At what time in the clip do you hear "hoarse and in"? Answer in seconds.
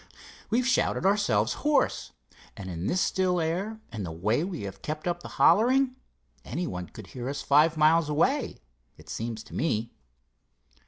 1.61-2.87